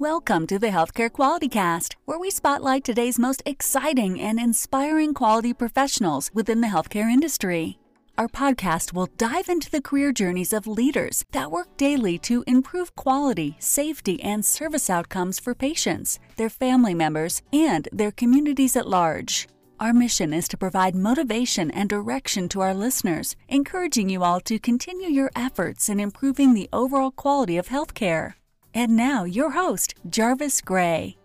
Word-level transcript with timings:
Welcome 0.00 0.48
to 0.48 0.58
the 0.58 0.70
Healthcare 0.70 1.10
Quality 1.10 1.48
Cast, 1.48 1.94
where 2.04 2.18
we 2.18 2.28
spotlight 2.28 2.82
today's 2.82 3.16
most 3.16 3.44
exciting 3.46 4.20
and 4.20 4.40
inspiring 4.40 5.14
quality 5.14 5.52
professionals 5.52 6.32
within 6.34 6.60
the 6.60 6.66
healthcare 6.66 7.08
industry. 7.08 7.78
Our 8.18 8.26
podcast 8.26 8.92
will 8.92 9.06
dive 9.18 9.48
into 9.48 9.70
the 9.70 9.80
career 9.80 10.10
journeys 10.10 10.52
of 10.52 10.66
leaders 10.66 11.24
that 11.30 11.52
work 11.52 11.76
daily 11.76 12.18
to 12.18 12.42
improve 12.48 12.96
quality, 12.96 13.54
safety, 13.60 14.20
and 14.20 14.44
service 14.44 14.90
outcomes 14.90 15.38
for 15.38 15.54
patients, 15.54 16.18
their 16.34 16.50
family 16.50 16.94
members, 16.94 17.40
and 17.52 17.88
their 17.92 18.10
communities 18.10 18.74
at 18.74 18.88
large. 18.88 19.46
Our 19.78 19.92
mission 19.92 20.32
is 20.32 20.48
to 20.48 20.56
provide 20.56 20.96
motivation 20.96 21.70
and 21.70 21.88
direction 21.88 22.48
to 22.48 22.62
our 22.62 22.74
listeners, 22.74 23.36
encouraging 23.48 24.08
you 24.08 24.24
all 24.24 24.40
to 24.40 24.58
continue 24.58 25.08
your 25.08 25.30
efforts 25.36 25.88
in 25.88 26.00
improving 26.00 26.52
the 26.52 26.68
overall 26.72 27.12
quality 27.12 27.56
of 27.56 27.68
healthcare. 27.68 28.34
And 28.76 28.96
now, 28.96 29.22
your 29.22 29.52
host, 29.52 29.94
Jarvis 30.10 30.60
Gray. 30.60 31.16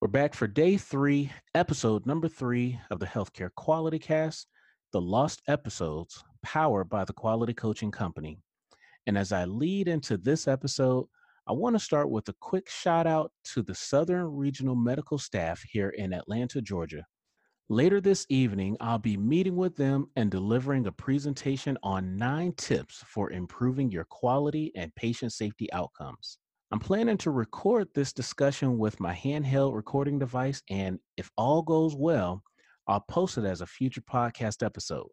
We're 0.00 0.06
back 0.06 0.34
for 0.34 0.46
day 0.46 0.76
three, 0.76 1.32
episode 1.56 2.06
number 2.06 2.28
three 2.28 2.78
of 2.92 3.00
the 3.00 3.06
Healthcare 3.06 3.50
Quality 3.56 3.98
Cast, 3.98 4.46
the 4.92 5.00
lost 5.00 5.42
episodes 5.48 6.22
powered 6.44 6.88
by 6.88 7.04
the 7.04 7.12
Quality 7.12 7.54
Coaching 7.54 7.90
Company. 7.90 8.38
And 9.08 9.18
as 9.18 9.32
I 9.32 9.46
lead 9.46 9.88
into 9.88 10.16
this 10.16 10.46
episode, 10.46 11.06
I 11.48 11.52
want 11.52 11.74
to 11.74 11.80
start 11.80 12.08
with 12.08 12.28
a 12.28 12.34
quick 12.40 12.68
shout 12.68 13.08
out 13.08 13.32
to 13.54 13.62
the 13.62 13.74
Southern 13.74 14.26
Regional 14.26 14.76
Medical 14.76 15.18
staff 15.18 15.60
here 15.68 15.88
in 15.88 16.12
Atlanta, 16.12 16.62
Georgia. 16.62 17.04
Later 17.68 18.00
this 18.00 18.26
evening, 18.28 18.76
I'll 18.80 19.00
be 19.00 19.16
meeting 19.16 19.56
with 19.56 19.74
them 19.74 20.08
and 20.14 20.30
delivering 20.30 20.86
a 20.86 20.92
presentation 20.92 21.76
on 21.82 22.16
nine 22.16 22.52
tips 22.52 23.02
for 23.08 23.32
improving 23.32 23.90
your 23.90 24.04
quality 24.04 24.70
and 24.76 24.94
patient 24.94 25.32
safety 25.32 25.72
outcomes. 25.72 26.38
I'm 26.70 26.78
planning 26.78 27.18
to 27.18 27.32
record 27.32 27.88
this 27.92 28.12
discussion 28.12 28.78
with 28.78 29.00
my 29.00 29.12
handheld 29.12 29.74
recording 29.74 30.16
device, 30.16 30.62
and 30.70 31.00
if 31.16 31.28
all 31.36 31.60
goes 31.60 31.96
well, 31.96 32.40
I'll 32.86 33.04
post 33.08 33.36
it 33.36 33.44
as 33.44 33.62
a 33.62 33.66
future 33.66 34.02
podcast 34.02 34.64
episode. 34.64 35.08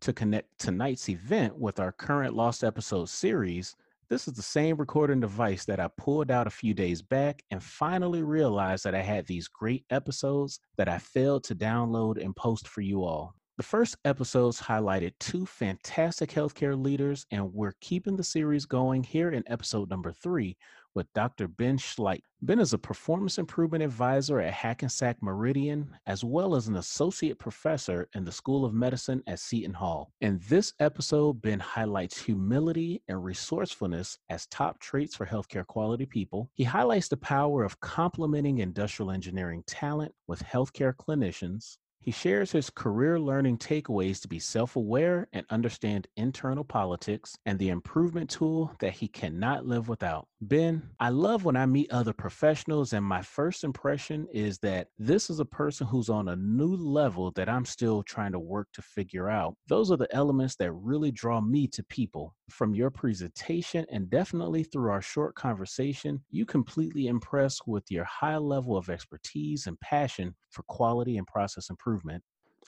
To 0.00 0.12
connect 0.12 0.48
tonight's 0.58 1.08
event 1.08 1.56
with 1.56 1.78
our 1.78 1.92
current 1.92 2.34
Lost 2.34 2.64
Episode 2.64 3.08
series, 3.08 3.76
this 4.08 4.28
is 4.28 4.34
the 4.34 4.42
same 4.42 4.76
recording 4.76 5.20
device 5.20 5.64
that 5.64 5.80
I 5.80 5.88
pulled 5.98 6.30
out 6.30 6.46
a 6.46 6.50
few 6.50 6.74
days 6.74 7.02
back 7.02 7.42
and 7.50 7.62
finally 7.62 8.22
realized 8.22 8.84
that 8.84 8.94
I 8.94 9.02
had 9.02 9.26
these 9.26 9.48
great 9.48 9.84
episodes 9.90 10.60
that 10.76 10.88
I 10.88 10.98
failed 10.98 11.44
to 11.44 11.56
download 11.56 12.22
and 12.22 12.34
post 12.36 12.68
for 12.68 12.82
you 12.82 13.02
all. 13.02 13.34
The 13.56 13.62
first 13.62 13.96
episodes 14.04 14.60
highlighted 14.60 15.14
two 15.18 15.46
fantastic 15.46 16.28
healthcare 16.28 16.78
leaders, 16.78 17.24
and 17.30 17.54
we're 17.54 17.72
keeping 17.80 18.14
the 18.14 18.22
series 18.22 18.66
going 18.66 19.02
here 19.02 19.30
in 19.30 19.44
episode 19.46 19.88
number 19.88 20.12
three 20.12 20.58
with 20.94 21.10
Dr. 21.14 21.48
Ben 21.48 21.78
Schleich. 21.78 22.20
Ben 22.42 22.58
is 22.58 22.74
a 22.74 22.78
performance 22.78 23.38
improvement 23.38 23.82
advisor 23.82 24.40
at 24.40 24.52
Hackensack 24.52 25.22
Meridian, 25.22 25.88
as 26.06 26.22
well 26.22 26.54
as 26.54 26.68
an 26.68 26.76
associate 26.76 27.38
professor 27.38 28.06
in 28.14 28.26
the 28.26 28.32
School 28.32 28.66
of 28.66 28.74
Medicine 28.74 29.22
at 29.26 29.40
Seton 29.40 29.72
Hall. 29.72 30.12
In 30.20 30.38
this 30.50 30.74
episode, 30.78 31.40
Ben 31.40 31.58
highlights 31.58 32.20
humility 32.20 33.00
and 33.08 33.24
resourcefulness 33.24 34.18
as 34.28 34.46
top 34.48 34.78
traits 34.80 35.16
for 35.16 35.24
healthcare 35.24 35.66
quality 35.66 36.04
people. 36.04 36.50
He 36.52 36.64
highlights 36.64 37.08
the 37.08 37.16
power 37.16 37.64
of 37.64 37.80
complementing 37.80 38.58
industrial 38.58 39.12
engineering 39.12 39.64
talent 39.66 40.12
with 40.26 40.42
healthcare 40.42 40.94
clinicians, 40.94 41.78
he 42.06 42.12
shares 42.12 42.52
his 42.52 42.70
career 42.70 43.18
learning 43.18 43.58
takeaways 43.58 44.20
to 44.20 44.28
be 44.28 44.38
self 44.38 44.76
aware 44.76 45.26
and 45.32 45.44
understand 45.50 46.06
internal 46.16 46.62
politics 46.62 47.36
and 47.46 47.58
the 47.58 47.70
improvement 47.70 48.30
tool 48.30 48.72
that 48.78 48.92
he 48.92 49.08
cannot 49.08 49.66
live 49.66 49.88
without. 49.88 50.28
Ben, 50.40 50.88
I 51.00 51.08
love 51.08 51.44
when 51.44 51.56
I 51.56 51.66
meet 51.66 51.90
other 51.90 52.12
professionals, 52.12 52.92
and 52.92 53.04
my 53.04 53.22
first 53.22 53.64
impression 53.64 54.28
is 54.32 54.58
that 54.58 54.86
this 55.00 55.30
is 55.30 55.40
a 55.40 55.44
person 55.44 55.88
who's 55.88 56.08
on 56.08 56.28
a 56.28 56.36
new 56.36 56.76
level 56.76 57.32
that 57.32 57.48
I'm 57.48 57.64
still 57.64 58.04
trying 58.04 58.32
to 58.32 58.38
work 58.38 58.68
to 58.74 58.82
figure 58.82 59.28
out. 59.28 59.56
Those 59.66 59.90
are 59.90 59.96
the 59.96 60.14
elements 60.14 60.54
that 60.56 60.70
really 60.70 61.10
draw 61.10 61.40
me 61.40 61.66
to 61.68 61.82
people. 61.82 62.36
From 62.50 62.74
your 62.74 62.90
presentation 62.90 63.86
and 63.90 64.08
definitely 64.08 64.62
through 64.62 64.90
our 64.90 65.02
short 65.02 65.34
conversation, 65.34 66.22
you 66.30 66.46
completely 66.46 67.08
impressed 67.08 67.66
with 67.66 67.90
your 67.90 68.04
high 68.04 68.36
level 68.36 68.76
of 68.76 68.88
expertise 68.88 69.66
and 69.66 69.78
passion 69.80 70.34
for 70.50 70.62
quality 70.62 71.18
and 71.18 71.26
process 71.26 71.70
improvement. 71.70 72.22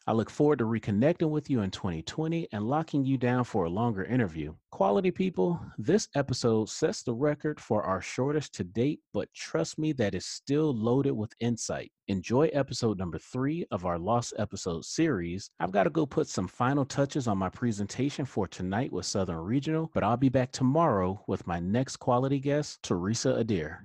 I 0.08 0.12
look 0.12 0.30
forward 0.30 0.60
to 0.60 0.64
reconnecting 0.64 1.28
with 1.28 1.50
you 1.50 1.60
in 1.60 1.70
2020 1.70 2.48
and 2.52 2.64
locking 2.66 3.04
you 3.04 3.18
down 3.18 3.44
for 3.44 3.64
a 3.64 3.68
longer 3.68 4.04
interview. 4.04 4.54
Quality 4.70 5.10
people, 5.10 5.60
this 5.76 6.08
episode 6.14 6.70
sets 6.70 7.02
the 7.02 7.12
record 7.12 7.60
for 7.60 7.82
our 7.82 8.00
shortest 8.00 8.54
to 8.54 8.64
date, 8.64 9.00
but 9.12 9.30
trust 9.34 9.78
me 9.78 9.92
that 9.92 10.14
is 10.14 10.24
still 10.24 10.74
loaded 10.74 11.10
with 11.10 11.34
insight. 11.40 11.92
Enjoy 12.06 12.46
episode 12.54 12.98
number 12.98 13.18
three 13.18 13.66
of 13.70 13.84
our 13.84 13.98
Lost 13.98 14.32
Episode 14.38 14.86
series. 14.86 15.50
I've 15.60 15.72
got 15.72 15.84
to 15.84 15.90
go 15.90 16.06
put 16.06 16.26
some 16.26 16.48
final 16.48 16.86
touches 16.86 17.28
on 17.28 17.36
my 17.36 17.50
presentation 17.50 18.24
for 18.24 18.48
tonight 18.48 18.90
with 18.90 19.04
Southern 19.04 19.40
Regional, 19.40 19.90
but 19.92 20.04
I'll 20.04 20.16
be 20.16 20.30
back 20.30 20.52
tomorrow 20.52 21.22
with 21.26 21.46
my 21.46 21.60
next 21.60 21.98
quality 21.98 22.40
guest, 22.40 22.82
Teresa 22.82 23.34
Adair. 23.34 23.84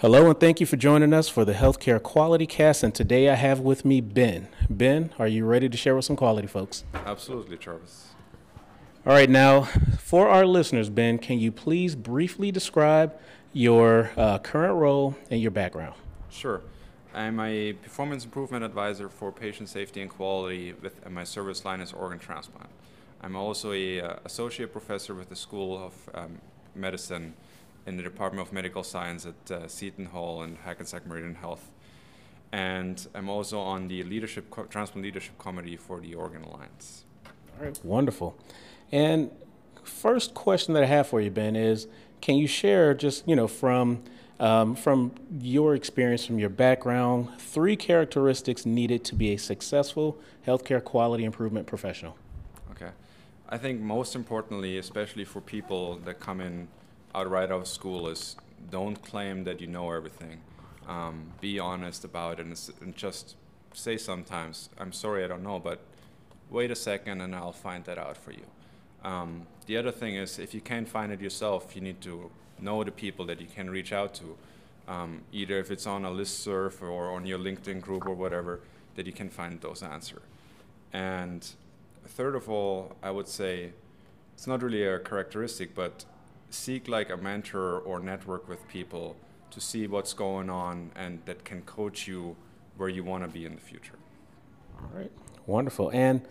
Hello, 0.00 0.30
and 0.30 0.40
thank 0.40 0.60
you 0.60 0.64
for 0.64 0.78
joining 0.78 1.12
us 1.12 1.28
for 1.28 1.44
the 1.44 1.52
Healthcare 1.52 2.02
Quality 2.02 2.46
Cast. 2.46 2.82
And 2.82 2.94
today 2.94 3.28
I 3.28 3.34
have 3.34 3.60
with 3.60 3.84
me 3.84 4.00
Ben. 4.00 4.48
Ben, 4.70 5.12
are 5.18 5.28
you 5.28 5.44
ready 5.44 5.68
to 5.68 5.76
share 5.76 5.94
with 5.94 6.06
some 6.06 6.16
quality 6.16 6.46
folks? 6.46 6.84
Absolutely, 6.94 7.58
Travis. 7.58 8.08
All 9.04 9.12
right, 9.12 9.28
now 9.28 9.64
for 9.98 10.26
our 10.30 10.46
listeners, 10.46 10.88
Ben, 10.88 11.18
can 11.18 11.38
you 11.38 11.52
please 11.52 11.94
briefly 11.96 12.50
describe 12.50 13.14
your 13.52 14.10
uh, 14.16 14.38
current 14.38 14.74
role 14.76 15.18
and 15.30 15.42
your 15.42 15.50
background? 15.50 15.96
Sure. 16.30 16.62
I'm 17.12 17.38
a 17.38 17.74
performance 17.74 18.24
improvement 18.24 18.64
advisor 18.64 19.10
for 19.10 19.30
patient 19.30 19.68
safety 19.68 20.00
and 20.00 20.10
quality 20.10 20.72
with 20.72 21.10
my 21.10 21.24
service 21.24 21.62
line 21.66 21.82
is 21.82 21.92
organ 21.92 22.18
transplant. 22.18 22.70
I'm 23.20 23.36
also 23.36 23.72
a 23.72 24.00
uh, 24.00 24.16
associate 24.24 24.72
professor 24.72 25.14
with 25.14 25.28
the 25.28 25.36
School 25.36 25.76
of 25.76 25.92
um, 26.14 26.38
Medicine 26.74 27.34
in 27.86 27.96
the 27.96 28.02
Department 28.02 28.46
of 28.46 28.52
Medical 28.52 28.82
Science 28.82 29.26
at 29.26 29.50
uh, 29.50 29.68
Seton 29.68 30.06
Hall 30.06 30.42
and 30.42 30.58
Hackensack 30.58 31.06
Meridian 31.06 31.34
Health. 31.34 31.70
And 32.52 33.06
I'm 33.14 33.28
also 33.28 33.58
on 33.58 33.88
the 33.88 34.02
leadership 34.02 34.50
co- 34.50 34.64
transplant 34.64 35.04
leadership 35.04 35.38
committee 35.38 35.76
for 35.76 36.00
the 36.00 36.14
Organ 36.14 36.42
Alliance. 36.42 37.04
All 37.26 37.64
right, 37.64 37.80
wonderful. 37.84 38.36
And 38.90 39.30
first 39.82 40.34
question 40.34 40.74
that 40.74 40.82
I 40.82 40.86
have 40.86 41.06
for 41.06 41.20
you, 41.20 41.30
Ben, 41.30 41.56
is 41.56 41.86
can 42.20 42.36
you 42.36 42.46
share 42.46 42.92
just 42.94 43.26
you 43.26 43.36
know 43.36 43.46
from 43.46 44.02
um, 44.40 44.74
from 44.74 45.12
your 45.38 45.74
experience, 45.74 46.24
from 46.24 46.38
your 46.38 46.48
background, 46.48 47.28
three 47.38 47.76
characteristics 47.76 48.64
needed 48.64 49.04
to 49.04 49.14
be 49.14 49.34
a 49.34 49.36
successful 49.36 50.18
healthcare 50.46 50.82
quality 50.82 51.24
improvement 51.24 51.66
professional? 51.66 52.16
Okay, 52.72 52.90
I 53.48 53.58
think 53.58 53.80
most 53.80 54.16
importantly, 54.16 54.78
especially 54.78 55.24
for 55.24 55.40
people 55.40 55.96
that 56.04 56.20
come 56.20 56.40
in 56.40 56.68
out 57.14 57.28
right 57.30 57.50
out 57.50 57.62
of 57.62 57.68
school 57.68 58.08
is 58.08 58.36
don't 58.70 59.02
claim 59.02 59.44
that 59.44 59.60
you 59.60 59.66
know 59.66 59.90
everything. 59.90 60.40
Um, 60.88 61.32
be 61.40 61.58
honest 61.58 62.04
about 62.04 62.40
it 62.40 62.46
and, 62.46 62.70
and, 62.80 62.96
just 62.96 63.36
say 63.72 63.96
sometimes, 63.96 64.70
I'm 64.76 64.92
sorry, 64.92 65.24
I 65.24 65.28
don't 65.28 65.44
know, 65.44 65.60
but 65.60 65.78
wait 66.50 66.70
a 66.70 66.74
second 66.74 67.20
and 67.20 67.34
I'll 67.34 67.52
find 67.52 67.84
that 67.84 67.96
out 67.96 68.16
for 68.16 68.32
you. 68.32 68.44
Um, 69.04 69.46
the 69.66 69.76
other 69.76 69.92
thing 69.92 70.16
is, 70.16 70.38
if 70.38 70.52
you 70.52 70.60
can't 70.60 70.88
find 70.88 71.12
it 71.12 71.20
yourself, 71.20 71.76
you 71.76 71.80
need 71.80 72.00
to 72.00 72.30
know 72.58 72.82
the 72.82 72.90
people 72.90 73.24
that 73.26 73.40
you 73.40 73.46
can 73.46 73.70
reach 73.70 73.92
out 73.92 74.14
to, 74.14 74.36
um, 74.88 75.22
either 75.32 75.58
if 75.58 75.70
it's 75.70 75.86
on 75.86 76.04
a 76.04 76.10
list 76.10 76.40
serve 76.40 76.82
or 76.82 77.12
on 77.12 77.24
your 77.24 77.38
LinkedIn 77.38 77.80
group 77.80 78.06
or 78.06 78.14
whatever, 78.14 78.60
that 78.96 79.06
you 79.06 79.12
can 79.12 79.30
find 79.30 79.60
those 79.60 79.82
answers. 79.82 80.22
And 80.92 81.48
third 82.06 82.34
of 82.34 82.48
all, 82.50 82.96
I 83.02 83.10
would 83.10 83.28
say 83.28 83.72
it's 84.34 84.46
not 84.46 84.62
really 84.62 84.84
a 84.84 84.98
characteristic, 84.98 85.74
but 85.74 86.04
seek 86.50 86.88
like 86.88 87.10
a 87.10 87.16
mentor 87.16 87.78
or 87.78 88.00
network 88.00 88.48
with 88.48 88.66
people 88.68 89.16
to 89.50 89.60
see 89.60 89.86
what's 89.86 90.12
going 90.12 90.50
on 90.50 90.90
and 90.94 91.20
that 91.26 91.44
can 91.44 91.62
coach 91.62 92.06
you 92.06 92.36
where 92.76 92.88
you 92.88 93.04
want 93.04 93.24
to 93.24 93.28
be 93.28 93.44
in 93.44 93.54
the 93.54 93.60
future. 93.60 93.94
All 94.78 94.90
right, 94.94 95.10
wonderful. 95.46 95.90
And 95.90 96.22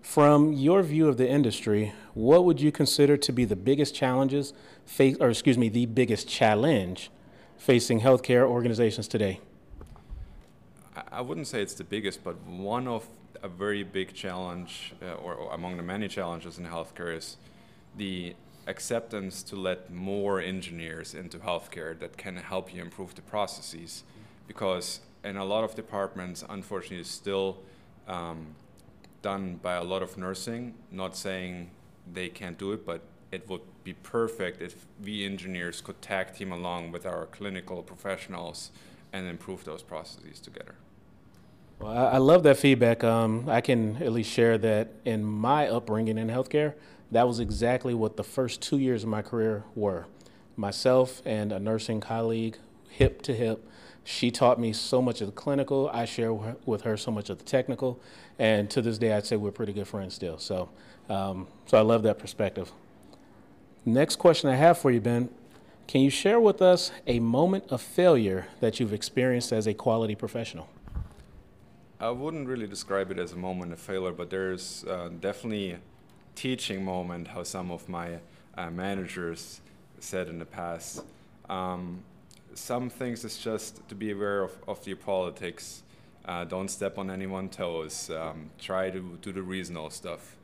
from 0.00 0.52
your 0.52 0.82
view 0.82 1.08
of 1.08 1.16
the 1.16 1.28
industry, 1.28 1.92
what 2.14 2.44
would 2.44 2.60
you 2.60 2.72
consider 2.72 3.16
to 3.16 3.32
be 3.32 3.44
the 3.44 3.56
biggest 3.56 3.94
challenges 3.94 4.52
face, 4.86 5.16
or 5.20 5.28
excuse 5.28 5.58
me, 5.58 5.68
the 5.68 5.86
biggest 5.86 6.28
challenge 6.28 7.10
facing 7.56 8.00
healthcare 8.00 8.44
organizations 8.44 9.08
today? 9.08 9.40
I 11.12 11.20
wouldn't 11.20 11.46
say 11.46 11.62
it's 11.62 11.74
the 11.74 11.84
biggest, 11.84 12.24
but 12.24 12.36
one 12.46 12.88
of 12.88 13.08
a 13.42 13.48
very 13.48 13.82
big 13.82 14.14
challenge, 14.14 14.94
uh, 15.02 15.12
or, 15.14 15.34
or 15.34 15.52
among 15.52 15.76
the 15.76 15.82
many 15.82 16.08
challenges 16.08 16.58
in 16.58 16.64
healthcare, 16.64 17.16
is 17.16 17.36
the 17.96 18.34
acceptance 18.68 19.42
to 19.42 19.56
let 19.56 19.90
more 19.92 20.40
engineers 20.40 21.14
into 21.14 21.38
healthcare 21.38 21.98
that 21.98 22.16
can 22.16 22.36
help 22.36 22.74
you 22.74 22.80
improve 22.82 23.14
the 23.14 23.22
processes 23.22 24.04
because 24.46 25.00
in 25.24 25.36
a 25.36 25.44
lot 25.44 25.64
of 25.64 25.74
departments 25.74 26.44
unfortunately 26.48 27.00
it's 27.00 27.10
still 27.10 27.58
um, 28.06 28.54
done 29.22 29.58
by 29.62 29.74
a 29.74 29.84
lot 29.84 30.02
of 30.02 30.16
nursing. 30.16 30.74
Not 30.90 31.16
saying 31.16 31.70
they 32.12 32.28
can't 32.28 32.58
do 32.58 32.72
it, 32.72 32.86
but 32.86 33.02
it 33.30 33.48
would 33.48 33.60
be 33.84 33.92
perfect 33.92 34.62
if 34.62 34.86
we 35.02 35.24
engineers 35.24 35.80
could 35.80 36.00
tag 36.00 36.34
team 36.34 36.52
along 36.52 36.92
with 36.92 37.04
our 37.06 37.26
clinical 37.26 37.82
professionals 37.82 38.70
and 39.12 39.26
improve 39.26 39.64
those 39.64 39.82
processes 39.82 40.40
together. 40.40 40.74
Well, 41.78 41.92
I, 41.92 42.04
I 42.12 42.18
love 42.18 42.42
that 42.44 42.56
feedback. 42.56 43.04
Um, 43.04 43.48
I 43.48 43.60
can 43.60 43.96
at 44.02 44.12
least 44.12 44.30
share 44.30 44.58
that 44.58 44.88
in 45.04 45.24
my 45.24 45.68
upbringing 45.68 46.18
in 46.18 46.28
healthcare, 46.28 46.74
that 47.10 47.26
was 47.26 47.40
exactly 47.40 47.94
what 47.94 48.16
the 48.16 48.24
first 48.24 48.60
two 48.60 48.78
years 48.78 49.02
of 49.02 49.08
my 49.08 49.22
career 49.22 49.64
were. 49.74 50.06
Myself 50.56 51.22
and 51.24 51.52
a 51.52 51.58
nursing 51.58 52.00
colleague, 52.00 52.58
hip 52.88 53.22
to 53.22 53.34
hip, 53.34 53.66
she 54.04 54.30
taught 54.30 54.58
me 54.58 54.72
so 54.72 55.02
much 55.02 55.20
of 55.20 55.26
the 55.26 55.32
clinical. 55.32 55.90
I 55.92 56.04
share 56.04 56.32
with 56.32 56.82
her 56.82 56.96
so 56.96 57.10
much 57.10 57.28
of 57.28 57.38
the 57.38 57.44
technical, 57.44 58.00
and 58.38 58.70
to 58.70 58.80
this 58.80 58.96
day, 58.96 59.12
I'd 59.12 59.26
say 59.26 59.36
we're 59.36 59.50
pretty 59.50 59.74
good 59.74 59.86
friends 59.86 60.14
still. 60.14 60.38
So, 60.38 60.70
um, 61.10 61.46
so 61.66 61.76
I 61.76 61.82
love 61.82 62.02
that 62.04 62.18
perspective. 62.18 62.72
Next 63.84 64.16
question 64.16 64.48
I 64.50 64.56
have 64.56 64.78
for 64.78 64.90
you, 64.90 65.00
Ben. 65.00 65.28
Can 65.86 66.02
you 66.02 66.10
share 66.10 66.40
with 66.40 66.60
us 66.60 66.90
a 67.06 67.18
moment 67.18 67.64
of 67.70 67.80
failure 67.80 68.46
that 68.60 68.78
you've 68.80 68.92
experienced 68.92 69.52
as 69.52 69.66
a 69.66 69.74
quality 69.74 70.14
professional? 70.14 70.68
I 72.00 72.10
wouldn't 72.10 72.46
really 72.46 72.66
describe 72.66 73.10
it 73.10 73.18
as 73.18 73.32
a 73.32 73.36
moment 73.36 73.72
of 73.72 73.78
failure, 73.78 74.12
but 74.12 74.30
there's 74.30 74.84
uh, 74.84 75.10
definitely 75.20 75.78
teaching 76.38 76.84
moment. 76.84 77.26
How 77.26 77.42
some 77.42 77.72
of 77.72 77.88
my 77.88 78.20
uh, 78.56 78.70
managers 78.70 79.60
said 79.98 80.28
in 80.28 80.38
the 80.38 80.44
past. 80.44 81.02
Um, 81.50 82.04
some 82.54 82.90
things 82.90 83.24
is 83.24 83.38
just 83.38 83.88
to 83.88 83.96
be 83.96 84.12
aware 84.12 84.44
of, 84.44 84.52
of 84.68 84.84
the 84.84 84.94
politics. 84.94 85.82
Uh, 86.24 86.44
don't 86.44 86.68
step 86.68 86.96
on 86.96 87.10
anyone's 87.10 87.56
toes. 87.56 88.10
Um, 88.10 88.50
try 88.56 88.88
to 88.88 89.18
do 89.20 89.32
the 89.32 89.42
reasonable 89.42 89.90
stuff, 89.90 90.36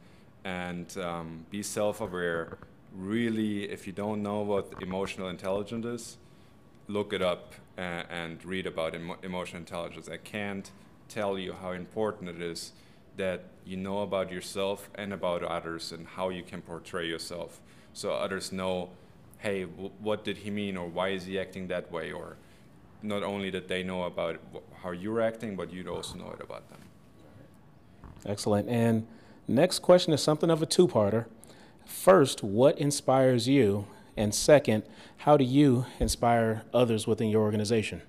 and 0.42 0.88
um, 0.98 1.46
be 1.50 1.62
self-aware. 1.62 2.58
Really, 2.96 3.70
if 3.70 3.86
you 3.86 3.92
don't 3.92 4.20
know 4.20 4.40
what 4.40 4.72
emotional 4.82 5.28
intelligence 5.28 5.86
is, 5.86 6.16
look 6.88 7.12
it 7.12 7.22
up 7.22 7.54
and, 7.76 8.06
and 8.10 8.44
read 8.44 8.66
about 8.66 8.96
emo- 8.96 9.18
emotional 9.22 9.60
intelligence. 9.60 10.08
I 10.08 10.16
can't 10.16 10.68
tell 11.08 11.38
you 11.38 11.52
how 11.52 11.70
important 11.70 12.30
it 12.30 12.42
is 12.42 12.72
that 13.16 13.44
you 13.64 13.76
know 13.76 14.02
about 14.02 14.30
yourself 14.30 14.90
and 14.94 15.12
about 15.12 15.42
others 15.42 15.92
and 15.92 16.06
how 16.06 16.28
you 16.28 16.42
can 16.42 16.60
portray 16.62 17.06
yourself, 17.06 17.60
so 17.92 18.12
others 18.12 18.52
know 18.52 18.90
hey, 19.44 19.64
what 19.64 20.24
did 20.24 20.38
he 20.38 20.50
mean, 20.50 20.74
or 20.74 20.88
why 20.88 21.10
is 21.10 21.26
he 21.26 21.38
acting 21.38 21.68
that 21.68 21.92
way, 21.92 22.10
or 22.10 22.38
not 23.02 23.22
only 23.22 23.50
that 23.50 23.68
they 23.68 23.82
know 23.82 24.04
about 24.04 24.40
how 24.82 24.90
you're 24.90 25.20
acting, 25.20 25.54
but 25.54 25.70
you'd 25.70 25.86
also 25.86 26.16
know 26.16 26.30
it 26.30 26.40
about 26.42 26.66
them. 26.70 26.78
Excellent. 28.24 28.70
And 28.70 29.06
next 29.46 29.80
question 29.80 30.14
is 30.14 30.22
something 30.22 30.48
of 30.48 30.62
a 30.62 30.66
two-parter. 30.66 31.26
First, 31.84 32.42
what 32.42 32.78
inspires 32.78 33.46
you? 33.46 33.86
And 34.16 34.34
second, 34.34 34.84
how 35.18 35.36
do 35.36 35.44
you 35.44 35.84
inspire 36.00 36.62
others 36.72 37.06
within 37.06 37.28
your 37.28 37.42
organization? 37.42 38.00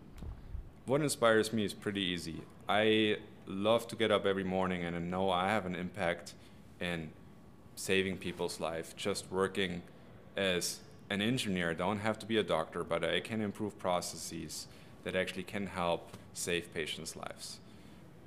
What 0.86 1.02
inspires 1.02 1.52
me 1.52 1.66
is 1.66 1.74
pretty 1.74 2.02
easy. 2.02 2.44
I 2.70 3.18
love 3.48 3.88
to 3.88 3.96
get 3.96 4.12
up 4.12 4.26
every 4.26 4.44
morning 4.44 4.84
and 4.84 5.12
know 5.12 5.30
I 5.30 5.50
have 5.50 5.66
an 5.66 5.76
impact 5.76 6.34
in 6.80 7.10
saving 7.76 8.18
people's 8.18 8.60
life, 8.60 8.96
just 8.96 9.32
working 9.32 9.82
as 10.36 10.80
an 11.10 11.22
engineer, 11.22 11.72
I 11.72 11.74
don't 11.74 12.00
have 12.00 12.18
to 12.20 12.26
be 12.26 12.38
a 12.38 12.44
doctor, 12.44 12.84
but 12.84 13.04
I 13.04 13.20
can 13.20 13.42
improve 13.42 13.78
processes 13.78 14.68
that 15.04 15.16
actually 15.16 15.44
can 15.44 15.68
help 15.68 16.10
save 16.34 16.74
patients' 16.74 17.16
lives. 17.16 17.60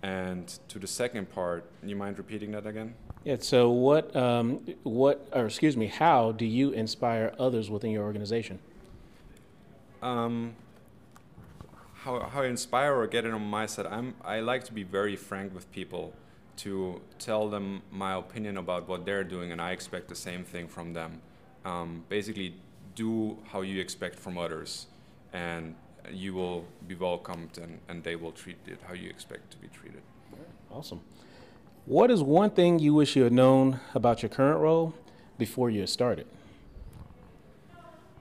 And 0.03 0.47
to 0.69 0.79
the 0.79 0.87
second 0.87 1.31
part, 1.31 1.65
you 1.83 1.97
mind 1.97 2.19
repeating 2.19 2.53
that 2.53 2.67
again? 2.67 2.95
Yeah. 3.25 3.37
So, 3.41 3.71
what, 3.71 4.15
um, 4.15 4.65
what, 4.85 5.29
or 5.33 5.47
excuse 5.47 5.77
me, 5.77 5.87
how 5.89 6.33
do 6.33 6.47
you 6.47 6.71
inspire 6.71 7.35
others 7.39 7.69
within 7.69 7.91
your 7.91 8.05
organization? 8.05 8.61
Um, 10.01 10.55
how, 12.05 12.21
how 12.21 12.43
I 12.43 12.47
inspire 12.47 12.95
or 12.95 13.07
get 13.07 13.25
it 13.25 13.33
on 13.33 13.43
my 13.43 13.67
side, 13.67 13.87
I'm, 13.87 14.15
I 14.25 14.41
like 14.41 14.65
to 14.65 14.73
be 14.73 14.83
very 14.83 15.17
frank 15.17 15.55
with 15.55 15.71
people 15.73 16.15
to 16.59 17.01
tell 17.19 17.49
them 17.49 17.83
my 17.91 18.15
opinion 18.15 18.57
about 18.57 18.89
what 18.89 19.05
they're 19.05 19.25
doing, 19.25 19.53
and 19.53 19.61
I 19.61 19.73
expect 19.73 20.09
the 20.09 20.15
same 20.15 20.45
thing 20.45 20.69
from 20.69 20.93
them. 20.93 21.21
Um, 21.65 22.05
basically, 22.09 22.55
do 22.95 23.39
how 23.53 23.61
you 23.61 23.81
expect 23.81 24.19
from 24.19 24.39
others, 24.39 24.87
and 25.33 25.75
you 26.11 26.35
will 26.35 26.65
be 26.87 26.95
welcomed, 26.95 27.59
and, 27.59 27.79
and 27.89 28.03
they 28.03 28.17
will 28.17 28.33
treat 28.33 28.59
it 28.67 28.81
how 28.87 28.95
you 28.95 29.09
expect 29.09 29.51
to 29.53 29.57
be 29.59 29.69
treated. 29.69 30.03
Awesome. 30.71 31.01
What 31.87 32.11
is 32.11 32.23
one 32.23 32.51
thing 32.51 32.79
you 32.79 32.93
wish 32.95 33.17
you 33.17 33.25
had 33.25 33.33
known 33.33 33.81
about 33.95 34.23
your 34.23 34.29
current 34.29 34.61
role 34.61 34.95
before 35.39 35.71
you 35.71 35.87
started? 35.87 36.27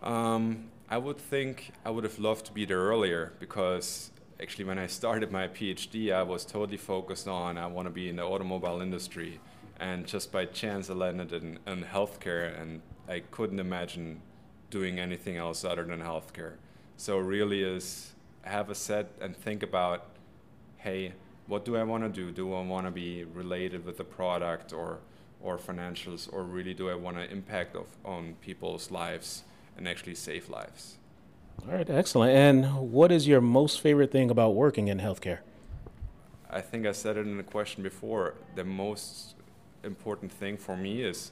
Um, 0.01 0.69
I 0.89 0.97
would 0.97 1.17
think 1.17 1.73
I 1.83 1.89
would 1.89 2.05
have 2.05 2.17
loved 2.17 2.45
to 2.45 2.53
be 2.53 2.63
there 2.63 2.79
earlier 2.79 3.33
because 3.41 4.09
actually 4.41 4.63
when 4.63 4.79
I 4.79 4.87
started 4.87 5.33
my 5.33 5.49
PhD, 5.49 6.13
I 6.13 6.23
was 6.23 6.45
totally 6.45 6.77
focused 6.77 7.27
on 7.27 7.57
I 7.57 7.67
want 7.67 7.87
to 7.87 7.93
be 7.93 8.07
in 8.07 8.15
the 8.15 8.23
automobile 8.23 8.79
industry, 8.79 9.41
and 9.81 10.07
just 10.07 10.31
by 10.31 10.45
chance 10.45 10.89
I 10.89 10.93
landed 10.93 11.33
in, 11.33 11.59
in 11.67 11.83
healthcare, 11.83 12.57
and 12.61 12.81
I 13.09 13.19
couldn't 13.19 13.59
imagine 13.59 14.21
doing 14.69 14.97
anything 14.97 15.35
else 15.35 15.65
other 15.65 15.83
than 15.83 15.99
healthcare. 15.99 16.53
So 16.95 17.17
really 17.17 17.63
is 17.63 18.13
have 18.43 18.69
a 18.69 18.75
set 18.75 19.11
and 19.19 19.35
think 19.35 19.63
about, 19.63 20.05
hey, 20.77 21.11
what 21.47 21.65
do 21.65 21.75
I 21.75 21.83
want 21.83 22.03
to 22.03 22.09
do? 22.09 22.31
Do 22.31 22.53
I 22.53 22.61
want 22.61 22.85
to 22.85 22.91
be 22.91 23.25
related 23.25 23.85
with 23.85 23.97
the 23.97 24.05
product 24.05 24.71
or 24.71 24.99
or 25.41 25.57
financials, 25.57 26.31
or 26.31 26.43
really 26.43 26.73
do 26.73 26.89
I 26.89 26.95
want 26.95 27.17
to 27.17 27.29
impact 27.29 27.75
of, 27.75 27.87
on 28.05 28.35
people's 28.41 28.89
lives 28.89 29.43
and 29.77 29.87
actually 29.87 30.15
save 30.15 30.49
lives? 30.49 30.97
All 31.65 31.73
right, 31.73 31.89
excellent. 31.89 32.31
And 32.35 32.91
what 32.91 33.11
is 33.11 33.27
your 33.27 33.41
most 33.41 33.81
favorite 33.81 34.11
thing 34.11 34.29
about 34.29 34.55
working 34.55 34.87
in 34.87 34.99
healthcare? 34.99 35.39
I 36.49 36.61
think 36.61 36.85
I 36.85 36.91
said 36.91 37.17
it 37.17 37.25
in 37.25 37.37
the 37.37 37.43
question 37.43 37.83
before. 37.83 38.35
The 38.55 38.63
most 38.63 39.35
important 39.83 40.31
thing 40.31 40.57
for 40.57 40.77
me 40.77 41.01
is, 41.01 41.31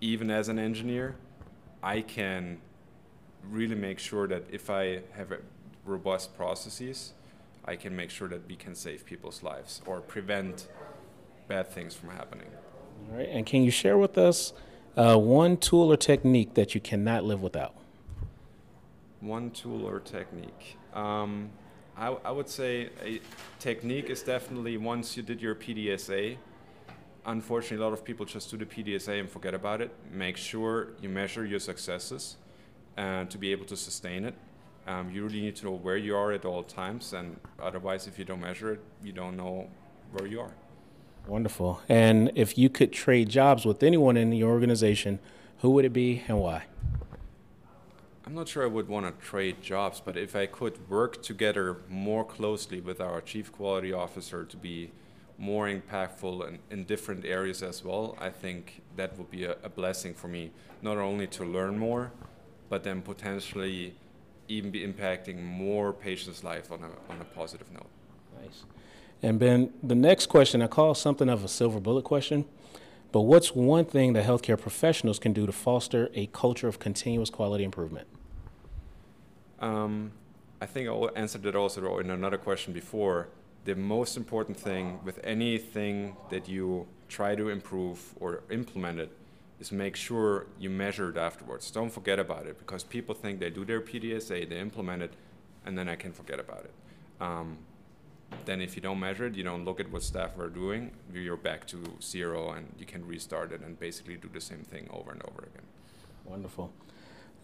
even 0.00 0.30
as 0.30 0.48
an 0.48 0.58
engineer, 0.58 1.16
I 1.82 2.00
can 2.00 2.58
really 3.50 3.74
make 3.74 3.98
sure 3.98 4.26
that 4.26 4.44
if 4.50 4.70
I 4.70 5.02
have 5.12 5.32
robust 5.84 6.36
processes, 6.36 7.12
I 7.64 7.76
can 7.76 7.94
make 7.94 8.10
sure 8.10 8.28
that 8.28 8.46
we 8.48 8.56
can 8.56 8.74
save 8.74 9.04
people's 9.04 9.42
lives 9.42 9.82
or 9.86 10.00
prevent 10.00 10.66
bad 11.48 11.68
things 11.68 11.94
from 11.94 12.10
happening. 12.10 12.48
All 13.10 13.18
right, 13.18 13.28
and 13.28 13.44
can 13.44 13.62
you 13.62 13.70
share 13.70 13.98
with 13.98 14.16
us 14.16 14.52
uh, 14.96 15.16
one 15.16 15.56
tool 15.56 15.92
or 15.92 15.96
technique 15.96 16.54
that 16.54 16.74
you 16.74 16.80
cannot 16.80 17.24
live 17.24 17.42
without? 17.42 17.74
One 19.20 19.50
tool 19.50 19.86
or 19.86 20.00
technique. 20.00 20.76
Um, 20.92 21.50
I, 21.96 22.08
I, 22.24 22.30
would 22.30 22.48
say 22.48 22.90
a 23.02 23.20
technique 23.58 24.10
is 24.10 24.22
definitely 24.22 24.76
once 24.76 25.16
you 25.16 25.22
did 25.22 25.40
your 25.40 25.54
PDSA. 25.54 26.36
Unfortunately, 27.26 27.78
a 27.78 27.88
lot 27.88 27.92
of 27.92 28.04
people 28.04 28.26
just 28.26 28.50
do 28.50 28.56
the 28.56 28.66
PDSA 28.66 29.20
and 29.20 29.30
forget 29.30 29.54
about 29.54 29.80
it. 29.80 29.90
Make 30.12 30.36
sure 30.36 30.88
you 31.00 31.08
measure 31.08 31.44
your 31.44 31.60
successes 31.60 32.36
and 32.96 33.30
to 33.30 33.38
be 33.38 33.50
able 33.50 33.64
to 33.66 33.76
sustain 33.76 34.24
it. 34.24 34.34
Um, 34.86 35.10
you 35.10 35.24
really 35.24 35.40
need 35.40 35.56
to 35.56 35.66
know 35.66 35.72
where 35.72 35.96
you 35.96 36.14
are 36.14 36.32
at 36.32 36.44
all 36.44 36.62
times, 36.62 37.14
and 37.14 37.40
otherwise, 37.60 38.06
if 38.06 38.18
you 38.18 38.24
don't 38.24 38.40
measure 38.40 38.74
it, 38.74 38.80
you 39.02 39.12
don't 39.12 39.36
know 39.36 39.68
where 40.12 40.26
you 40.26 40.40
are. 40.40 40.52
Wonderful. 41.26 41.80
And 41.88 42.30
if 42.34 42.58
you 42.58 42.68
could 42.68 42.92
trade 42.92 43.28
jobs 43.28 43.64
with 43.64 43.82
anyone 43.82 44.16
in 44.16 44.32
your 44.32 44.50
organization, 44.50 45.20
who 45.58 45.70
would 45.70 45.84
it 45.84 45.92
be 45.92 46.22
and 46.28 46.38
why? 46.38 46.64
I'm 48.26 48.34
not 48.34 48.48
sure 48.48 48.62
I 48.62 48.66
would 48.66 48.88
want 48.88 49.06
to 49.06 49.26
trade 49.26 49.62
jobs, 49.62 50.00
but 50.04 50.16
if 50.16 50.34
I 50.34 50.46
could 50.46 50.88
work 50.88 51.22
together 51.22 51.78
more 51.88 52.24
closely 52.24 52.80
with 52.80 53.00
our 53.00 53.20
chief 53.20 53.52
quality 53.52 53.92
officer 53.92 54.44
to 54.44 54.56
be 54.56 54.92
more 55.36 55.66
impactful 55.66 56.48
in, 56.48 56.58
in 56.70 56.84
different 56.84 57.24
areas 57.24 57.62
as 57.62 57.84
well, 57.84 58.16
I 58.20 58.30
think 58.30 58.82
that 58.96 59.18
would 59.18 59.30
be 59.30 59.44
a, 59.44 59.56
a 59.62 59.68
blessing 59.68 60.14
for 60.14 60.28
me, 60.28 60.52
not 60.80 60.96
only 60.96 61.26
to 61.28 61.44
learn 61.44 61.78
more, 61.78 62.12
but 62.68 62.82
then 62.82 63.02
potentially 63.02 63.94
even 64.48 64.70
be 64.70 64.86
impacting 64.86 65.42
more 65.42 65.92
patients' 65.92 66.44
life 66.44 66.70
on 66.70 66.80
a, 66.80 67.12
on 67.12 67.20
a 67.20 67.24
positive 67.24 67.70
note. 67.72 67.90
Nice. 68.42 68.64
And 69.24 69.38
Ben, 69.38 69.72
the 69.82 69.94
next 69.94 70.26
question 70.26 70.60
I 70.60 70.66
call 70.66 70.94
something 70.94 71.30
of 71.30 71.42
a 71.42 71.48
silver 71.48 71.80
bullet 71.80 72.04
question, 72.04 72.44
but 73.10 73.22
what's 73.22 73.54
one 73.54 73.86
thing 73.86 74.12
that 74.12 74.26
healthcare 74.26 74.60
professionals 74.60 75.18
can 75.18 75.32
do 75.32 75.46
to 75.46 75.52
foster 75.52 76.10
a 76.12 76.26
culture 76.26 76.68
of 76.68 76.78
continuous 76.78 77.30
quality 77.30 77.64
improvement? 77.64 78.06
Um, 79.60 80.12
I 80.60 80.66
think 80.66 80.90
I 80.90 80.92
answered 81.18 81.46
it 81.46 81.56
also 81.56 81.98
in 82.00 82.10
another 82.10 82.36
question 82.36 82.74
before. 82.74 83.28
The 83.64 83.74
most 83.74 84.18
important 84.18 84.58
thing 84.58 85.00
with 85.02 85.18
anything 85.24 86.16
that 86.28 86.46
you 86.46 86.86
try 87.08 87.34
to 87.34 87.48
improve 87.48 88.14
or 88.20 88.42
implement 88.50 89.00
it 89.00 89.10
is 89.58 89.72
make 89.72 89.96
sure 89.96 90.48
you 90.58 90.68
measure 90.68 91.08
it 91.08 91.16
afterwards. 91.16 91.70
Don't 91.70 91.88
forget 91.88 92.18
about 92.18 92.44
it 92.44 92.58
because 92.58 92.84
people 92.84 93.14
think 93.14 93.40
they 93.40 93.48
do 93.48 93.64
their 93.64 93.80
PDSA, 93.80 94.46
they 94.50 94.60
implement 94.60 95.02
it, 95.02 95.14
and 95.64 95.78
then 95.78 95.88
I 95.88 95.94
can 95.94 96.12
forget 96.12 96.38
about 96.38 96.66
it. 96.66 96.74
Um, 97.22 97.56
then 98.44 98.60
if 98.60 98.76
you 98.76 98.82
don't 98.82 99.00
measure 99.00 99.26
it, 99.26 99.34
you 99.34 99.44
don't 99.44 99.64
look 99.64 99.80
at 99.80 99.90
what 99.90 100.02
staff 100.02 100.38
are 100.38 100.48
doing, 100.48 100.92
you're 101.12 101.36
back 101.36 101.66
to 101.68 101.82
zero 102.02 102.50
and 102.52 102.72
you 102.78 102.86
can 102.86 103.06
restart 103.06 103.52
it 103.52 103.60
and 103.60 103.78
basically 103.78 104.16
do 104.16 104.28
the 104.32 104.40
same 104.40 104.62
thing 104.62 104.88
over 104.90 105.12
and 105.12 105.22
over 105.28 105.42
again. 105.42 105.66
Wonderful. 106.24 106.72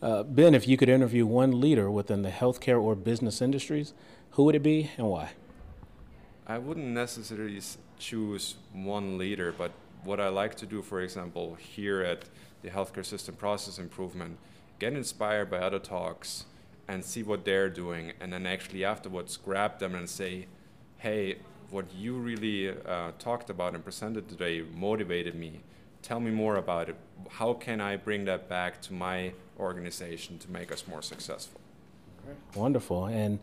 Uh, 0.02 0.22
ben, 0.22 0.54
if 0.54 0.66
you 0.66 0.76
could 0.76 0.88
interview 0.88 1.26
one 1.26 1.60
leader 1.60 1.90
within 1.90 2.22
the 2.22 2.30
healthcare 2.30 2.80
or 2.80 2.94
business 2.94 3.42
industries, 3.42 3.92
who 4.30 4.44
would 4.44 4.54
it 4.54 4.62
be 4.62 4.90
and 4.96 5.06
why? 5.08 5.32
I 6.46 6.58
wouldn't 6.58 6.86
necessarily 6.86 7.60
choose 7.98 8.56
one 8.72 9.18
leader, 9.18 9.52
but 9.56 9.72
what 10.02 10.20
I 10.20 10.28
like 10.28 10.54
to 10.56 10.66
do, 10.66 10.82
for 10.82 11.00
example, 11.00 11.54
here 11.54 12.02
at 12.02 12.24
the 12.62 12.70
Healthcare 12.70 13.04
System 13.04 13.34
Process 13.34 13.78
Improvement, 13.78 14.38
get 14.78 14.94
inspired 14.94 15.50
by 15.50 15.58
other 15.58 15.78
talks 15.78 16.46
and 16.88 17.04
see 17.04 17.22
what 17.22 17.44
they're 17.44 17.68
doing, 17.68 18.12
and 18.20 18.32
then 18.32 18.46
actually 18.46 18.84
afterwards 18.84 19.36
grab 19.36 19.78
them 19.78 19.94
and 19.94 20.08
say, 20.08 20.46
hey, 21.00 21.36
what 21.70 21.86
you 21.96 22.14
really 22.16 22.68
uh, 22.68 23.12
talked 23.18 23.48
about 23.48 23.74
and 23.74 23.82
presented 23.82 24.28
today 24.28 24.62
motivated 24.74 25.34
me. 25.34 25.60
Tell 26.02 26.20
me 26.20 26.30
more 26.30 26.56
about 26.56 26.90
it. 26.90 26.96
How 27.30 27.54
can 27.54 27.80
I 27.80 27.96
bring 27.96 28.26
that 28.26 28.50
back 28.50 28.82
to 28.82 28.92
my 28.92 29.32
organization 29.58 30.38
to 30.38 30.50
make 30.50 30.70
us 30.70 30.86
more 30.86 31.00
successful? 31.00 31.58
Wonderful. 32.54 33.06
And 33.06 33.38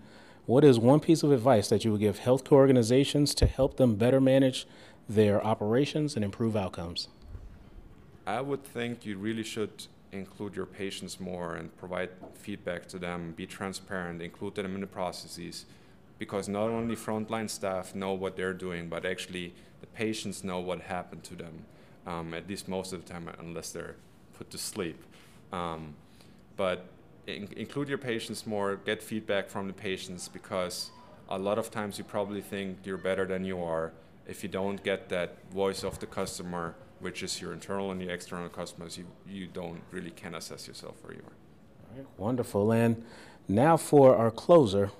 what 0.46 0.64
is 0.64 0.78
one 0.78 1.00
piece 1.00 1.24
of 1.24 1.32
advice 1.32 1.68
that 1.70 1.84
you 1.84 1.92
would 1.92 2.00
give 2.00 2.20
healthcare 2.20 2.54
organizations 2.54 3.34
to 3.36 3.48
help 3.48 3.78
them 3.78 3.96
better 3.96 4.22
manage 4.22 4.68
their 5.10 5.44
operations 5.44 6.16
and 6.16 6.24
improve 6.24 6.56
outcomes? 6.56 7.08
I 8.28 8.42
would 8.42 8.64
think 8.64 9.04
you 9.04 9.18
really 9.18 9.44
should 9.44 9.88
include 10.12 10.56
your 10.56 10.68
patients 10.68 11.20
more 11.20 11.56
and 11.56 11.76
provide 11.78 12.10
feedback 12.36 12.88
to 12.90 13.00
them, 13.00 13.34
be 13.36 13.48
transparent, 13.48 14.22
include 14.22 14.56
them 14.56 14.76
in 14.76 14.82
the 14.82 14.88
processes, 14.88 15.66
because 16.19 16.47
not 16.47 16.69
only 16.69 16.95
frontline 16.95 17.50
staff 17.50 17.93
know 17.93 18.13
what 18.13 18.36
they're 18.36 18.53
doing, 18.53 18.89
but 18.89 19.05
actually 19.05 19.53
the 19.81 19.88
patients 19.88 20.43
know 20.43 20.59
what 20.59 20.81
happened 20.81 21.24
to 21.24 21.36
them, 21.36 21.65
um, 22.05 22.33
at 22.33 22.47
least 22.47 22.67
most 22.67 22.93
of 22.93 23.05
the 23.05 23.12
time, 23.12 23.29
unless 23.39 23.71
they're 23.71 23.95
put 24.38 24.50
to 24.51 24.57
sleep. 24.57 25.03
Um, 25.51 25.95
but 26.55 26.86
in- 27.27 27.53
include 27.55 27.89
your 27.89 27.97
patients 27.97 28.47
more, 28.47 28.77
get 28.77 29.03
feedback 29.03 29.50
from 29.50 29.67
the 29.67 29.74
patients, 29.74 30.27
because 30.27 30.91
a 31.29 31.38
lot 31.38 31.57
of 31.57 31.69
times 31.69 31.97
you 31.97 32.03
probably 32.03 32.41
think 32.41 32.79
you're 32.83 32.97
better 32.97 33.25
than 33.25 33.43
you 33.43 33.62
are. 33.63 33.93
If 34.27 34.43
you 34.43 34.50
don't 34.50 34.81
get 34.83 35.09
that 35.09 35.38
voice 35.51 35.83
of 35.83 36.00
the 36.00 36.07
customer, 36.07 36.75
which 37.00 37.21
is 37.21 37.39
your 37.39 37.53
internal 37.53 37.91
and 37.91 38.01
your 38.01 38.12
external 38.12 38.50
customers, 38.50 38.97
you, 38.97 39.05
you 39.27 39.47
don't 39.47 39.81
really 39.91 40.12
can 40.12 40.36
assess 40.36 40.67
yourself 40.67 40.95
where 41.03 41.13
you 41.13 41.21
are. 41.21 41.95
wonderful. 42.17 42.71
And 42.71 43.03
now 43.47 43.77
for 43.77 44.15
our 44.15 44.31
closer. 44.31 44.91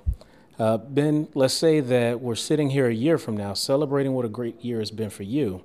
Uh, 0.60 0.76
ben, 0.78 1.28
let's 1.36 1.54
say 1.54 1.80
that 1.80 2.20
we're 2.20 2.34
sitting 2.34 2.72
here 2.72 2.88
a 2.88 2.94
year 2.94 3.20
from 3.20 3.38
now 3.38 3.54
celebrating 3.54 4.14
what 4.14 4.26
a 4.26 4.30
great 4.30 4.60
year 4.64 4.80
has 4.80 4.90
been 4.90 5.10
for 5.10 5.22
you 5.22 5.64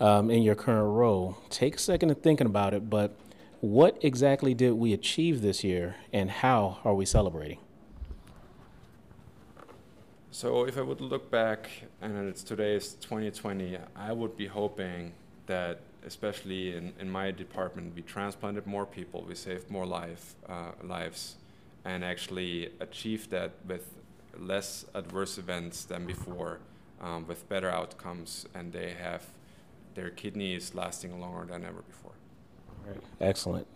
um, 0.00 0.28
in 0.28 0.42
your 0.42 0.56
current 0.56 0.92
role. 0.92 1.38
Take 1.50 1.76
a 1.76 1.78
second 1.78 2.08
to 2.08 2.16
thinking 2.16 2.46
about 2.46 2.74
it, 2.74 2.90
but 2.90 3.16
what 3.60 3.96
exactly 4.02 4.52
did 4.52 4.72
we 4.72 4.92
achieve 4.92 5.40
this 5.40 5.62
year 5.62 5.94
and 6.12 6.28
how 6.30 6.78
are 6.84 6.94
we 6.94 7.06
celebrating? 7.06 7.58
So, 10.32 10.66
if 10.66 10.76
I 10.78 10.82
would 10.82 11.00
look 11.00 11.30
back 11.30 11.70
and 12.02 12.28
it's 12.28 12.42
today's 12.42 12.94
2020, 12.94 13.78
I 13.94 14.12
would 14.12 14.36
be 14.36 14.48
hoping 14.48 15.12
that, 15.46 15.78
especially 16.04 16.76
in, 16.76 16.92
in 16.98 17.08
my 17.08 17.30
department, 17.30 17.94
we 17.94 18.02
transplanted 18.02 18.66
more 18.66 18.84
people, 18.84 19.24
we 19.28 19.36
saved 19.36 19.70
more 19.70 19.86
life, 19.86 20.34
uh, 20.48 20.72
lives, 20.82 21.36
and 21.84 22.04
actually 22.04 22.70
achieved 22.80 23.30
that 23.30 23.52
with 23.68 23.86
less 24.38 24.84
adverse 24.94 25.38
events 25.38 25.84
than 25.84 26.06
before, 26.06 26.60
um, 27.00 27.26
with 27.26 27.48
better 27.48 27.70
outcomes, 27.70 28.46
and 28.54 28.72
they 28.72 28.92
have 28.92 29.26
their 29.94 30.10
kidneys 30.10 30.74
lasting 30.74 31.20
longer 31.20 31.46
than 31.52 31.64
ever 31.64 31.82
before. 31.82 32.12
Right. 32.86 33.00
Excellent. 33.20 33.66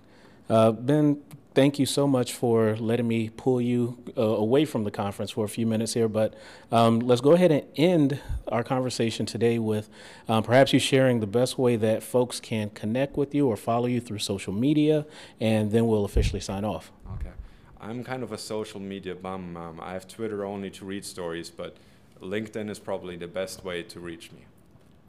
Uh, 0.48 0.72
ben, 0.72 1.22
thank 1.54 1.78
you 1.78 1.84
so 1.84 2.06
much 2.06 2.32
for 2.32 2.76
letting 2.76 3.06
me 3.06 3.28
pull 3.28 3.60
you 3.60 3.98
uh, 4.16 4.22
away 4.22 4.64
from 4.64 4.84
the 4.84 4.90
conference 4.90 5.30
for 5.30 5.44
a 5.44 5.48
few 5.48 5.66
minutes 5.66 5.94
here. 5.94 6.08
But 6.08 6.34
um, 6.72 7.00
let's 7.00 7.20
go 7.20 7.32
ahead 7.32 7.52
and 7.52 7.64
end 7.76 8.20
our 8.48 8.64
conversation 8.64 9.26
today 9.26 9.58
with 9.58 9.90
um, 10.28 10.42
perhaps 10.42 10.72
you 10.72 10.78
sharing 10.78 11.20
the 11.20 11.26
best 11.26 11.58
way 11.58 11.76
that 11.76 12.02
folks 12.02 12.40
can 12.40 12.70
connect 12.70 13.16
with 13.16 13.34
you 13.34 13.46
or 13.46 13.56
follow 13.56 13.86
you 13.86 14.00
through 14.00 14.20
social 14.20 14.52
media, 14.52 15.04
and 15.40 15.70
then 15.70 15.86
we'll 15.86 16.04
officially 16.04 16.40
sign 16.40 16.64
off. 16.64 16.92
Okay. 17.14 17.30
I'm 17.80 18.02
kind 18.02 18.22
of 18.22 18.32
a 18.32 18.38
social 18.38 18.80
media 18.80 19.14
bum. 19.14 19.56
Um, 19.56 19.80
I 19.80 19.92
have 19.92 20.08
Twitter 20.08 20.44
only 20.44 20.70
to 20.70 20.84
read 20.84 21.04
stories, 21.04 21.50
but 21.50 21.76
LinkedIn 22.20 22.68
is 22.68 22.78
probably 22.78 23.16
the 23.16 23.28
best 23.28 23.64
way 23.64 23.82
to 23.84 24.00
reach 24.00 24.32
me. 24.32 24.46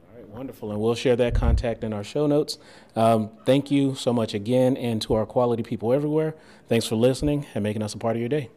All 0.07 0.17
right, 0.17 0.29
wonderful. 0.29 0.71
And 0.71 0.79
we'll 0.79 0.95
share 0.95 1.15
that 1.15 1.33
contact 1.33 1.83
in 1.83 1.93
our 1.93 2.03
show 2.03 2.27
notes. 2.27 2.57
Um, 2.95 3.31
thank 3.45 3.71
you 3.71 3.95
so 3.95 4.13
much 4.13 4.33
again, 4.33 4.77
and 4.77 5.01
to 5.03 5.15
our 5.15 5.25
quality 5.25 5.63
people 5.63 5.93
everywhere. 5.93 6.35
Thanks 6.67 6.85
for 6.85 6.95
listening 6.95 7.47
and 7.55 7.63
making 7.63 7.81
us 7.81 7.93
a 7.93 7.97
part 7.97 8.15
of 8.15 8.19
your 8.19 8.29
day. 8.29 8.49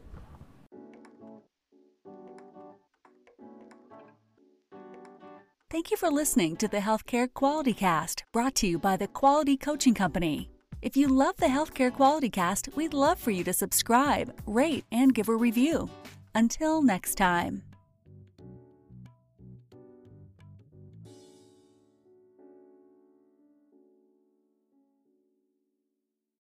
Thank 5.71 5.91
you 5.91 5.97
for 5.97 6.11
listening 6.11 6.57
to 6.57 6.69
the 6.69 6.79
Healthcare 6.79 7.33
Quality 7.33 7.73
Cast, 7.73 8.25
brought 8.31 8.55
to 8.57 8.67
you 8.67 8.79
by 8.79 8.99
the 8.99 9.09
Quality 9.09 9.57
Coaching 9.57 9.95
Company. 9.95 10.52
If 10.83 10.97
you 10.97 11.07
love 11.07 11.37
the 11.37 11.47
Healthcare 11.47 11.93
Quality 11.93 12.29
Cast, 12.29 12.69
we'd 12.75 12.93
love 12.93 13.17
for 13.17 13.31
you 13.31 13.45
to 13.45 13.53
subscribe, 13.53 14.33
rate, 14.47 14.85
and 14.91 15.15
give 15.15 15.29
a 15.29 15.37
review. 15.37 15.89
Until 16.35 16.83
next 16.83 17.15
time. 17.15 17.63